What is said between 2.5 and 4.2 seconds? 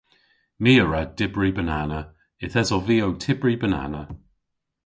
esov vy ow tybri banana.